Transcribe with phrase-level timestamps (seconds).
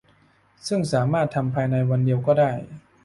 [0.67, 2.51] ซึ่งสามารถทำภายในวันเดียวก็ได้